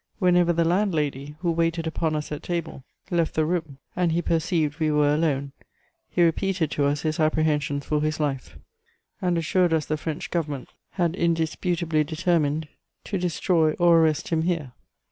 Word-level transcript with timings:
Whenever 0.17 0.51
the 0.51 0.65
landlady, 0.65 1.35
who 1.41 1.51
waited 1.51 1.85
upon 1.85 2.15
us 2.15 2.31
at 2.31 2.41
table, 2.41 2.83
left 3.11 3.35
the 3.35 3.45
room, 3.45 3.77
and 3.95 4.11
he 4.13 4.19
perceived 4.19 4.79
we 4.79 4.89
were 4.89 5.13
alone, 5.13 5.51
he 6.09 6.23
repeated 6.23 6.71
to 6.71 6.85
us 6.85 7.03
his 7.03 7.19
apprehensions 7.19 7.85
for 7.85 8.01
his 8.01 8.19
life, 8.19 8.57
and 9.21 9.37
assured 9.37 9.73
us 9.75 9.85
the 9.85 9.97
French 9.97 10.31
Government 10.31 10.69
had 10.93 11.13
indisputably 11.13 12.03
determined 12.03 12.67
to 13.03 13.19
destroy 13.19 13.73
or 13.73 13.99
arrest 13.99 14.29
him 14.29 14.41
here. 14.41 14.71